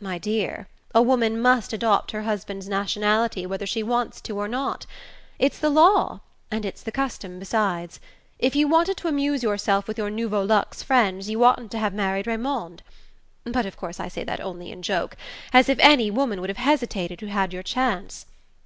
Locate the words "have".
11.78-11.92, 16.48-16.56